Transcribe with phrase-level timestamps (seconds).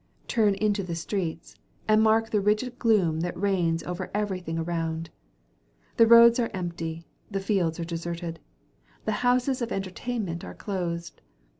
[0.27, 1.57] Turn into the streets,
[1.87, 5.11] and mark the rigid gloom that reigns over everything around.
[5.97, 8.39] The roads are empty, the fields are deserted,
[9.05, 11.21] the houses of entertainment are closed.